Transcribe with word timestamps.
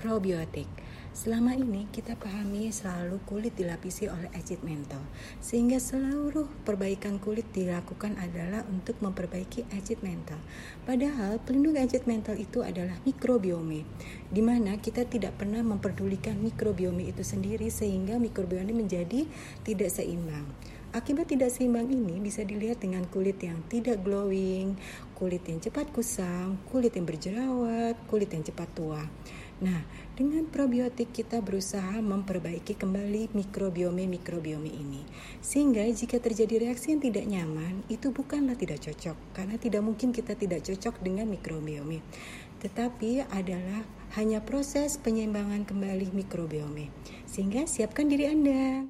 Probiotik. 0.00 0.68
Selama 1.10 1.58
ini 1.58 1.90
kita 1.90 2.14
pahami 2.14 2.70
selalu 2.70 3.18
kulit 3.26 3.58
dilapisi 3.58 4.06
oleh 4.06 4.30
acid 4.30 4.62
mental, 4.62 5.02
sehingga 5.42 5.82
seluruh 5.82 6.46
perbaikan 6.62 7.18
kulit 7.18 7.50
dilakukan 7.50 8.14
adalah 8.14 8.62
untuk 8.70 8.94
memperbaiki 9.02 9.66
acid 9.74 10.06
mental. 10.06 10.38
Padahal 10.86 11.42
pelindung 11.42 11.74
acid 11.82 12.06
mental 12.06 12.38
itu 12.38 12.62
adalah 12.62 12.94
mikrobiome, 13.02 13.82
di 14.30 14.38
mana 14.38 14.78
kita 14.78 15.02
tidak 15.02 15.34
pernah 15.34 15.66
memperdulikan 15.66 16.38
mikrobiome 16.38 17.10
itu 17.10 17.26
sendiri 17.26 17.74
sehingga 17.74 18.14
mikrobiome 18.22 18.70
menjadi 18.70 19.26
tidak 19.66 19.90
seimbang. 19.90 20.46
Akibat 20.90 21.30
tidak 21.30 21.54
seimbang 21.54 21.86
ini 21.86 22.18
bisa 22.18 22.42
dilihat 22.42 22.82
dengan 22.82 23.06
kulit 23.06 23.38
yang 23.42 23.62
tidak 23.66 24.02
glowing, 24.02 24.78
kulit 25.18 25.42
yang 25.46 25.62
cepat 25.62 25.90
kusam, 25.90 26.58
kulit 26.70 26.94
yang 26.94 27.06
berjerawat, 27.06 27.94
kulit 28.10 28.30
yang 28.30 28.42
cepat 28.42 28.66
tua. 28.74 29.02
Nah, 29.60 29.86
dengan 30.18 30.50
probiotik 30.50 30.99
kita 31.08 31.40
berusaha 31.40 32.00
memperbaiki 32.04 32.76
kembali 32.76 33.32
mikrobiome-mikrobiome 33.32 34.68
ini. 34.68 35.02
Sehingga 35.40 35.84
jika 35.88 36.20
terjadi 36.20 36.68
reaksi 36.68 36.92
yang 36.92 37.02
tidak 37.02 37.26
nyaman, 37.26 37.82
itu 37.88 38.12
bukanlah 38.12 38.54
tidak 38.54 38.84
cocok. 38.84 39.16
Karena 39.32 39.56
tidak 39.56 39.82
mungkin 39.84 40.12
kita 40.12 40.36
tidak 40.36 40.64
cocok 40.66 41.00
dengan 41.00 41.26
mikrobiome. 41.26 42.04
Tetapi 42.60 43.26
adalah 43.32 43.82
hanya 44.20 44.44
proses 44.44 45.00
penyeimbangan 45.00 45.66
kembali 45.66 46.14
mikrobiome. 46.14 46.94
Sehingga 47.26 47.66
siapkan 47.66 48.06
diri 48.06 48.30
Anda. 48.30 48.78